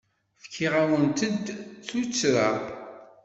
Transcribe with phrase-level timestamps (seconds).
[0.43, 1.45] Fkiɣ-awent-d
[1.87, 2.49] tuttra.